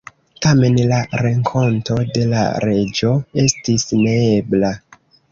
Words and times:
Tamen, 0.43 0.77
la 0.91 1.01
renkonto 1.23 1.97
de 2.15 2.23
la 2.31 2.45
reĝo 2.67 3.11
estis 3.43 3.85
neebla. 3.99 4.73